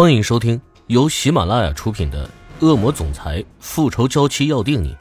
[0.00, 2.24] 欢迎收听由喜马拉雅出品的
[2.64, 4.94] 《恶魔总裁复仇娇妻要定你》，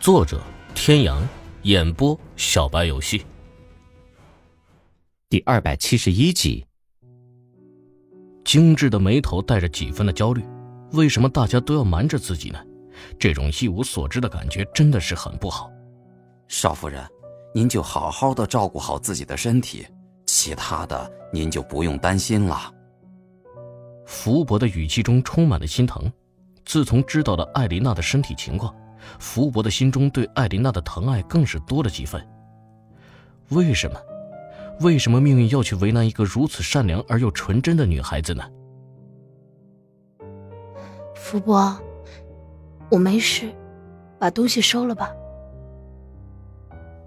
[0.00, 0.42] 作者：
[0.74, 1.22] 天阳，
[1.62, 3.24] 演播：小白游戏。
[5.28, 6.66] 第二百七十一集。
[8.44, 10.44] 精致的眉头带着几分的焦虑，
[10.90, 12.58] 为什么大家都要瞒着自己呢？
[13.20, 15.70] 这种一无所知的感觉真的是很不好。
[16.48, 17.00] 少夫人，
[17.54, 19.86] 您就好好的照顾好自己的身体，
[20.26, 22.74] 其他的您就不用担心了。
[24.04, 26.10] 福伯的语气中充满了心疼。
[26.64, 28.74] 自从知道了艾琳娜的身体情况，
[29.18, 32.24] 福伯的心中对艾琳娜的疼爱更是多了几分。
[33.48, 34.00] 为什么？
[34.80, 38.42] 为什么命运要去为难一个如此善良而又纯真的女孩子呢？
[41.14, 41.78] 福伯，
[42.90, 43.52] 我没事，
[44.18, 45.10] 把东西收了吧。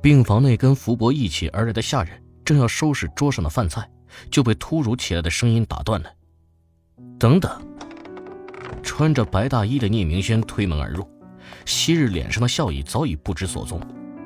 [0.02, 3.90] 病房内跟福伯一起而来的下人正要收拾桌上的饭菜，
[4.30, 6.10] 就被突如其来的声音打断了。
[7.26, 7.52] 等等！
[8.84, 11.10] 穿着白大衣的聂明轩推门而入，
[11.66, 13.82] 昔日脸上的笑意早已不知所踪，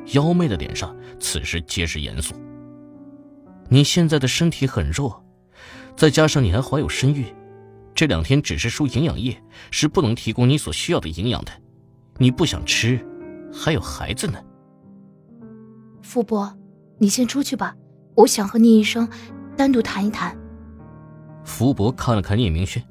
[0.07, 2.35] 妖媚的脸上此时皆是严肃。
[3.69, 5.23] 你现在的身体很弱，
[5.95, 7.25] 再加上你还怀有身孕，
[7.95, 11.51] 这两天只是输营养液是不能提供你所需要的营养的。
[12.17, 12.99] 你不想吃，
[13.53, 14.37] 还有孩子呢。
[16.01, 16.53] 傅伯，
[16.97, 17.73] 你先出去吧，
[18.15, 19.07] 我想和聂医生
[19.55, 20.37] 单独谈一谈。
[21.45, 22.83] 福伯看了看聂明轩，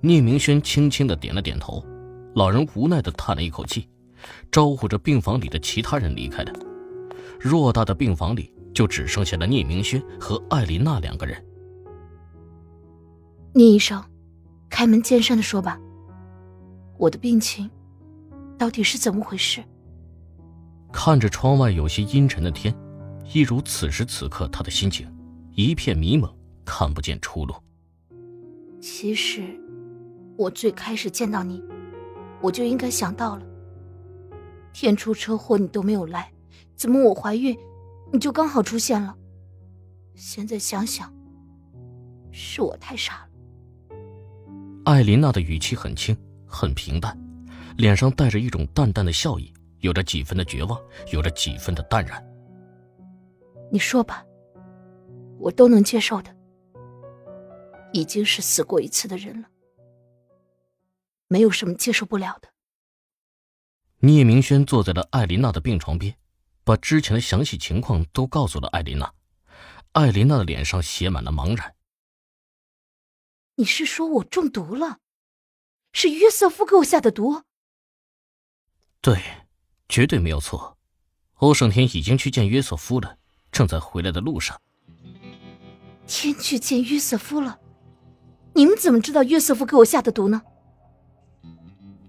[0.00, 1.84] 聂明轩轻轻的点了点头。
[2.34, 3.88] 老人无奈的叹了一口气，
[4.50, 6.52] 招呼着病房里的其他人离开的。
[7.40, 11.44] 偌大的病房里，就只剩下了聂明轩和艾琳娜两个人。
[13.52, 14.02] 聂医生，
[14.68, 15.80] 开门见山的说吧，
[16.98, 17.68] 我的病情
[18.56, 19.62] 到底是怎么回事？
[20.92, 22.72] 看着窗外有些阴沉的天，
[23.32, 25.12] 一如此时此刻他的心情，
[25.56, 26.32] 一片迷蒙，
[26.64, 27.54] 看不见出路。
[28.80, 29.42] 其实，
[30.40, 31.62] 我最开始见到你，
[32.40, 33.42] 我就应该想到了。
[34.72, 36.32] 天出车祸你都没有来，
[36.74, 37.54] 怎么我怀孕，
[38.10, 39.14] 你就刚好出现了？
[40.14, 41.12] 现在想想，
[42.32, 43.96] 是我太傻了。
[44.86, 46.16] 艾琳娜的语气很轻，
[46.46, 47.14] 很平淡，
[47.76, 50.80] 脸上带着一种淡淡的笑意，有着几分的绝望，
[51.12, 52.18] 有着几分的淡然。
[53.70, 54.24] 你说吧，
[55.38, 56.34] 我都能接受的。
[57.92, 59.48] 已经是死过一次的人了，
[61.30, 62.48] 没有什么接受不了的。
[64.00, 66.16] 聂明轩坐在了艾琳娜的病床边，
[66.64, 69.14] 把之前的详细情况都告诉了艾琳娜。
[69.92, 71.76] 艾琳娜的脸上写满了茫然。
[73.54, 74.98] 你是说我中毒了？
[75.92, 77.44] 是约瑟夫给我下的毒？
[79.00, 79.22] 对，
[79.88, 80.76] 绝对没有错。
[81.34, 83.18] 欧胜天已经去见约瑟夫了，
[83.52, 84.60] 正在回来的路上。
[86.08, 87.60] 天去见约瑟夫了。
[88.56, 90.42] 你们怎么知道约瑟夫给我下的毒呢？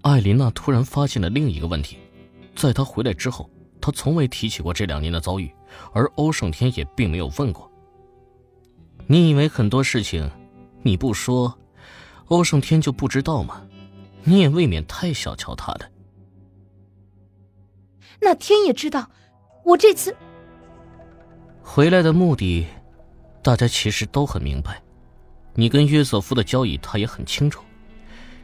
[0.02, 1.96] 艾琳娜突然发现了另一个问题，
[2.54, 3.48] 在她回来之后，
[3.80, 5.52] 她从未提起过这两年的遭遇，
[5.92, 7.70] 而欧胜天也并没有问过。
[9.06, 10.30] 你以为很多事情
[10.82, 11.56] 你不说，
[12.26, 13.62] 欧胜天就不知道吗？
[14.24, 15.88] 你也未免太小瞧他了。
[18.20, 19.10] 那天也知道，
[19.64, 20.16] 我这次
[21.62, 22.66] 回来的目的，
[23.42, 24.82] 大家其实都很明白。
[25.54, 27.62] 你跟约瑟夫的交易，他也很清楚。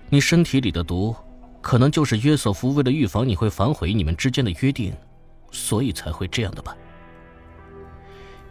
[0.09, 1.15] 你身体里的毒，
[1.69, 4.91] 可能就是约瑟夫为了预防你会反悔你们之间的约定，
[5.51, 6.75] 所以才会这样的吧？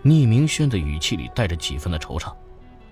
[0.04, 2.32] 聂明轩的语气里带着几分的惆怅。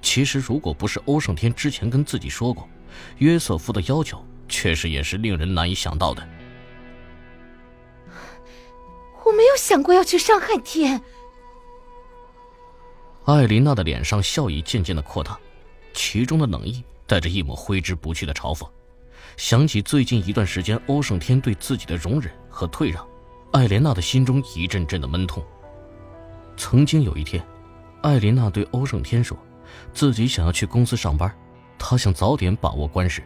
[0.02, 2.68] 其实，如果不是欧胜天之前跟自己说过，
[3.20, 6.28] 约瑟夫的要求确实也是令人难以想到的。
[9.24, 11.00] 我没有想过要去伤害天。
[13.26, 15.38] 艾琳娜的脸上笑意渐渐的扩大。
[15.94, 18.68] 其中的冷意带着一抹挥之不去的嘲讽，
[19.38, 23.06] 想起最近一段时间欧胜天对自己的容忍和退让，
[23.52, 25.44] 艾莲娜的心中一阵阵的闷痛。
[26.56, 27.46] 曾经有一天，
[28.02, 29.38] 艾琳娜对欧胜天说，
[29.94, 31.34] 自己想要去公司上班，
[31.78, 33.22] 她想早点把握官事，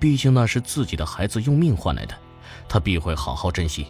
[0.00, 2.14] 毕竟那是自己的孩子用命换来的，
[2.68, 3.86] 她必会好好珍惜。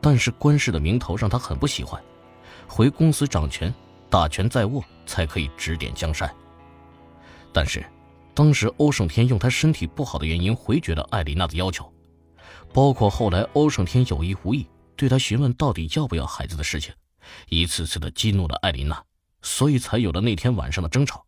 [0.00, 2.02] 但是官事的名头让她很不喜欢，
[2.66, 3.72] 回公司掌权，
[4.08, 6.28] 大权在握，才可以指点江山。
[7.52, 7.84] 但是，
[8.34, 11.92] 当时欧胜天用他身体不好的原因回绝了艾琳娜的要求，
[12.72, 16.94] 包括后来欧胜天有意无意对他询问到底要不要孩子的事情，
[17.48, 19.04] 一次次的激怒了艾琳娜，
[19.42, 21.24] 所以才有了那天晚上的争吵。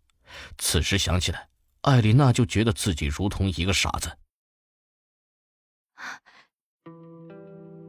[0.57, 1.47] 此时想起来，
[1.83, 4.11] 艾琳娜就觉得自己如同一个傻子。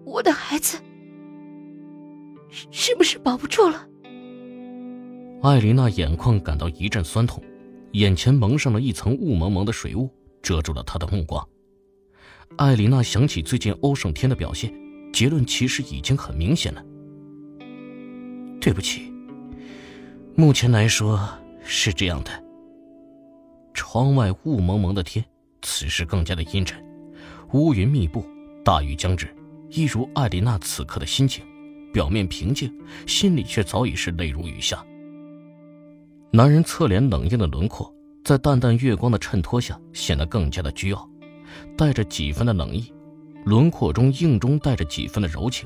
[0.06, 0.78] 我的孩子
[2.72, 3.88] 是不是保不住了？
[5.42, 7.42] 艾琳娜眼眶感到一阵酸痛。
[7.96, 10.10] 眼前蒙上了一层雾蒙蒙的水雾，
[10.42, 11.48] 遮住了他的目光。
[12.58, 14.74] 艾琳娜想起最近欧胜天的表现，
[15.14, 16.84] 结论其实已经很明显了。
[18.60, 19.14] 对不起，
[20.36, 21.26] 目前来说
[21.64, 22.44] 是这样的。
[23.74, 25.24] 窗外雾蒙蒙的天，
[25.62, 26.84] 此时更加的阴沉，
[27.54, 28.26] 乌云密布，
[28.62, 29.34] 大雨将至，
[29.70, 31.46] 一如艾琳娜此刻的心情，
[31.94, 32.78] 表面平静，
[33.08, 34.86] 心里却早已是泪如雨下。
[36.36, 37.90] 男人侧脸冷硬的轮廓，
[38.22, 41.10] 在淡淡月光的衬托下，显得更加的倨傲。
[41.78, 42.92] 带着几分的冷意，
[43.46, 45.66] 轮廓中硬中带着几分的柔情，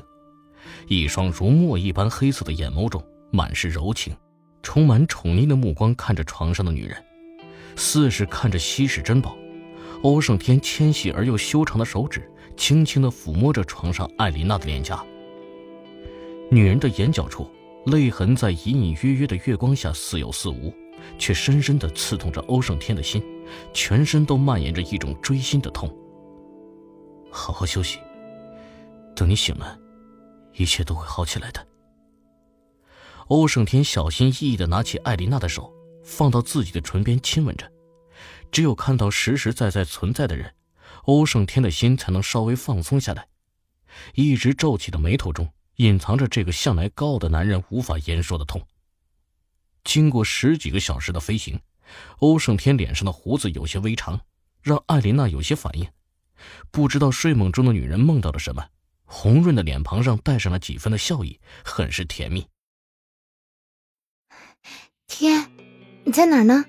[0.86, 4.14] 一双如墨一般黑色的眼眸中满是柔情，
[4.62, 6.96] 充满宠溺的目光看着床上的女人，
[7.74, 9.36] 似是看着稀世珍宝。
[10.04, 15.04] 欧胜天纤细而又修长的手指轻轻地抚摸着床上艾琳娜的脸颊，
[16.48, 17.50] 女人的眼角处
[17.86, 20.72] 泪痕在隐隐约约的月光下似有似无，
[21.18, 23.22] 却深深地刺痛着欧胜天的心。
[23.74, 25.92] 全身都蔓延着一种锥心的痛。
[27.32, 27.98] 好好休息，
[29.16, 29.76] 等你醒了，
[30.54, 31.66] 一切都会好起来的。
[33.26, 35.72] 欧胜天小心翼翼的拿起艾琳娜的手，
[36.04, 37.70] 放到自己的唇边亲吻着。
[38.52, 40.52] 只有看到实实在在存在的人，
[41.04, 43.26] 欧胜天的心才能稍微放松下来。
[44.14, 45.48] 一直皱起的眉头中，
[45.80, 48.60] 隐藏着这个向来高傲的男人无法言说的痛。
[49.82, 51.58] 经过十几个小时的飞行。
[52.18, 54.20] 欧胜天脸上的胡子有些微长，
[54.62, 55.88] 让艾琳娜有些反应。
[56.70, 58.64] 不知道睡梦中的女人梦到了什么，
[59.04, 62.46] 红润的脸庞上带上了几分的笑意，很是甜蜜。
[65.08, 65.50] 天，
[66.04, 66.64] 你在哪儿呢？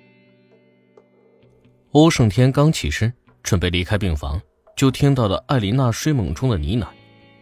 [1.91, 3.13] 欧胜天刚起身
[3.43, 4.41] 准备离开病房，
[4.75, 6.87] 就听到了艾琳娜睡梦中的呢喃，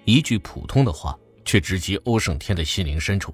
[0.04, 1.18] 一句普通的话，
[1.50, 3.34] 却直击欧胜天的心灵深处。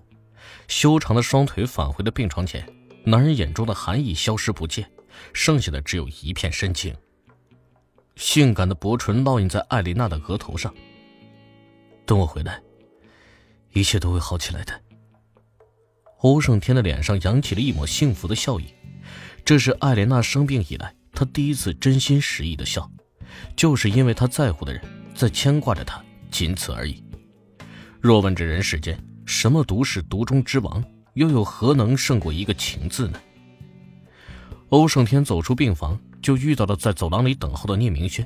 [0.69, 2.65] 修长的双腿返回了病床前。
[3.03, 4.89] 男人眼中的寒意消失不见，
[5.33, 6.95] 剩下的只有一片深情。
[8.15, 10.73] 性感的薄唇烙印在艾琳娜的额头上。
[12.05, 12.61] 等我回来，
[13.73, 14.81] 一切都会好起来的。
[16.19, 18.73] 欧胜天的脸上扬起了一抹幸福的笑意，
[19.43, 22.89] 这是艾琳娜生病以来他第一次真心实意的笑，
[23.57, 24.81] 就是因为他在乎的人
[25.13, 26.01] 在牵挂着他，
[26.31, 27.03] 仅此而已。
[28.05, 30.83] 若问这人世间什么毒是毒中之王？
[31.15, 33.19] 又有何能胜过一个情字呢？
[34.69, 38.23] 欧胜天走出病房，就遇到了在走廊里等候的聂明轩。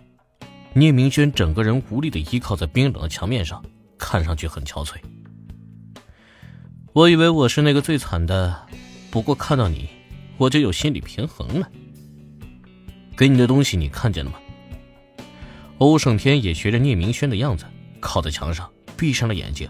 [0.73, 3.63] 聂明轩整个人无力的依靠在冰冷的墙面上，
[3.97, 4.97] 看上去很憔悴。
[6.91, 8.67] 我以为我是那个最惨的，
[9.09, 9.87] 不过看到你，
[10.35, 11.71] 我就有心理平衡了。
[13.15, 14.39] 给你的东西你看见了吗？
[15.77, 17.63] 欧胜天也学着聂明轩的样子，
[18.01, 19.67] 靠在墙上，闭上了眼睛。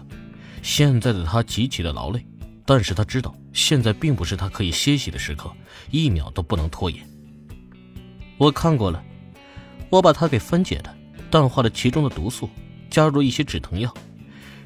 [0.62, 2.26] 现在的他极其的劳累。
[2.66, 5.50] 但是他知道，现在并不是他可以歇息的时刻，
[5.90, 7.04] 一秒都不能拖延。
[8.38, 9.02] 我看过了，
[9.88, 10.94] 我把它给分解了，
[11.32, 12.48] 淡化了其中的毒素，
[12.88, 13.92] 加入了一些止疼药，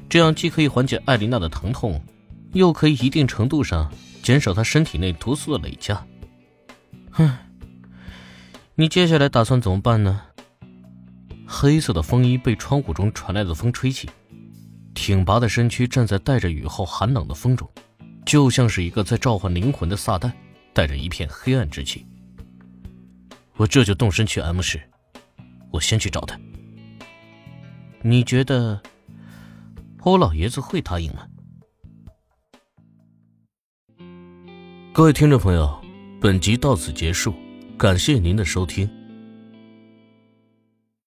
[0.07, 1.99] 这样既可以缓解艾琳娜的疼痛，
[2.53, 3.91] 又可以一定程度上
[4.21, 6.05] 减少她身体内毒素的累加。
[7.09, 7.35] 哼，
[8.75, 10.21] 你接下来打算怎么办呢？
[11.47, 14.07] 黑色的风衣被窗户中传来的风吹起，
[14.95, 17.69] 挺拔的身躯站在带着雨后寒冷的风中。
[18.25, 20.31] 就像是一个在召唤灵魂的撒旦，
[20.73, 22.03] 带着一片黑暗之气。
[23.55, 24.81] 我这就动身去 M 市，
[25.69, 26.35] 我先去找他。
[28.01, 28.81] 你觉得
[29.99, 31.27] 欧老爷子会答应吗？
[34.91, 35.79] 各位听众朋友，
[36.19, 37.35] 本集到此结束，
[37.77, 38.89] 感谢您的收听。